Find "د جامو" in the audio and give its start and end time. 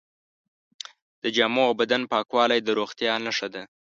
1.21-1.61